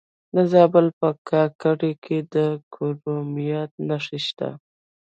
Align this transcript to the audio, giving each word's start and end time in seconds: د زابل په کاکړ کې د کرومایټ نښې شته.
د 0.35 0.37
زابل 0.53 0.87
په 0.99 1.09
کاکړ 1.29 1.79
کې 2.03 2.17
د 2.33 2.35
کرومایټ 2.73 3.71
نښې 3.87 4.19
شته. 4.27 4.49